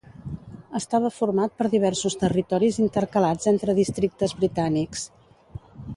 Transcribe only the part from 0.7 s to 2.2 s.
Estava format per diversos